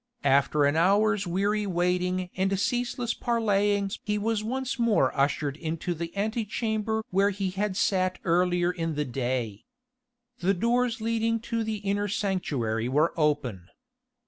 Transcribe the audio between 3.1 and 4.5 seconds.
parleyings he was